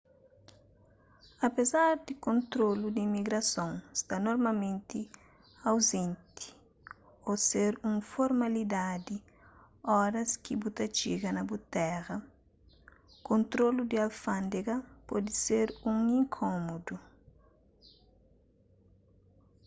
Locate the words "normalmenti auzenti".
4.27-6.47